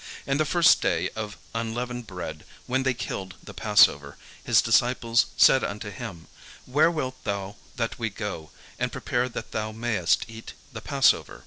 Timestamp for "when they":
2.65-2.95